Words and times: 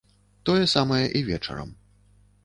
Тое 0.49 0.61
самае 0.71 1.01
і 1.19 1.21
вечарам. 1.27 1.69